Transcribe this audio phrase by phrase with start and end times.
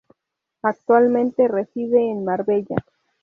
[0.63, 2.75] Actualmente reside en Marbella.